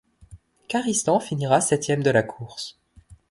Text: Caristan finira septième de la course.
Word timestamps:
Caristan 0.67 1.19
finira 1.19 1.61
septième 1.61 2.01
de 2.01 2.09
la 2.09 2.23
course. 2.23 2.79